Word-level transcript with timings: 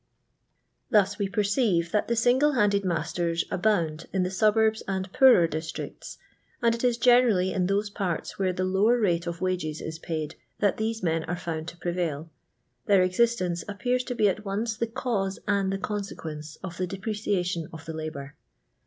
Thus 0.89 1.19
we 1.19 1.29
perceive, 1.29 1.91
that 1.91 2.07
the 2.07 2.15
single 2.15 2.53
handed 2.53 2.83
masters 2.83 3.45
abound 3.51 4.07
in 4.11 4.23
the 4.23 4.31
suburbs 4.31 4.81
and 4.87 5.13
poorer 5.13 5.45
dis 5.45 5.71
tricts; 5.71 6.17
and 6.59 6.73
it 6.73 6.83
is 6.83 6.97
generally 6.97 7.53
in 7.53 7.67
those 7.67 7.91
parts 7.91 8.39
where 8.39 8.51
the 8.51 8.63
lower 8.63 8.97
rate 8.99 9.27
of 9.27 9.41
wages 9.41 9.79
is 9.79 9.99
paid 9.99 10.33
that 10.57 10.77
these 10.77 11.03
men 11.03 11.23
are 11.25 11.37
found 11.37 11.67
to 11.67 11.77
prevail. 11.77 12.31
Their 12.87 13.03
existence 13.03 13.63
appears 13.67 14.03
to 14.05 14.15
be 14.15 14.27
at 14.27 14.43
once 14.43 14.75
the 14.75 14.87
cause 14.87 15.37
and 15.47 15.71
the 15.71 15.77
consequence 15.77 16.55
of 16.63 16.77
the 16.77 16.87
depreciation 16.87 17.69
of 17.71 17.85
the 17.85 17.93
labour. 17.93 18.33